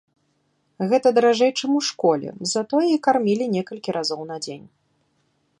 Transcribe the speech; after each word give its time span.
Гэта 0.93 1.07
даражэй, 1.17 1.51
чым 1.59 1.71
у 1.81 1.83
школе, 1.89 2.29
затое 2.55 2.83
і 2.95 2.99
кармілі 3.09 3.45
некалькі 3.55 3.89
разоў 3.99 4.21
на 4.35 4.43
дзень. 4.47 4.67